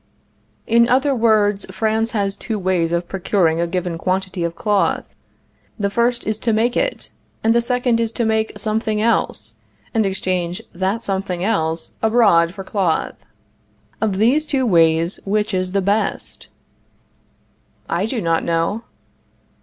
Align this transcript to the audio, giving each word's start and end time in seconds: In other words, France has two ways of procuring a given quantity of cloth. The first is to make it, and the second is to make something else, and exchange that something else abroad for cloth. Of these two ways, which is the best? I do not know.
In 0.65 0.89
other 0.89 1.13
words, 1.15 1.67
France 1.69 2.09
has 2.09 2.35
two 2.35 2.57
ways 2.57 2.91
of 2.91 3.07
procuring 3.07 3.61
a 3.61 3.67
given 3.67 3.99
quantity 3.99 4.43
of 4.43 4.55
cloth. 4.55 5.13
The 5.77 5.91
first 5.91 6.25
is 6.25 6.39
to 6.39 6.51
make 6.51 6.75
it, 6.75 7.11
and 7.43 7.53
the 7.53 7.61
second 7.61 7.99
is 7.99 8.11
to 8.13 8.25
make 8.25 8.57
something 8.57 8.99
else, 8.99 9.53
and 9.93 10.03
exchange 10.03 10.63
that 10.73 11.03
something 11.03 11.43
else 11.43 11.91
abroad 12.01 12.55
for 12.55 12.63
cloth. 12.63 13.13
Of 14.01 14.17
these 14.17 14.47
two 14.47 14.65
ways, 14.65 15.19
which 15.23 15.53
is 15.53 15.71
the 15.71 15.83
best? 15.83 16.47
I 17.87 18.07
do 18.07 18.21
not 18.21 18.43
know. 18.43 18.81